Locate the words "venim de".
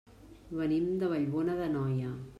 0.61-1.11